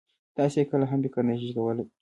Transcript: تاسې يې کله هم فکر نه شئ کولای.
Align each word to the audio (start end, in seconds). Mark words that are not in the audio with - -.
تاسې 0.37 0.57
يې 0.61 0.69
کله 0.71 0.85
هم 0.91 0.99
فکر 1.03 1.21
نه 1.27 1.33
شئ 1.39 1.49
کولای. 1.57 1.85